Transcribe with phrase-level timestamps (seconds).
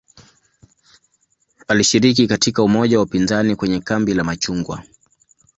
[1.67, 4.83] Alishiriki katika umoja wa upinzani kwenye "kambi la machungwa".